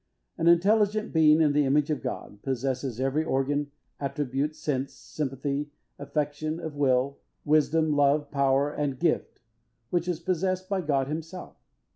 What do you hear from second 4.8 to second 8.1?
sympathy, affection, of will, wisdom,